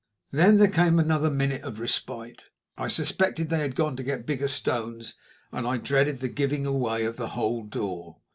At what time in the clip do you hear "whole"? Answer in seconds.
7.37-7.61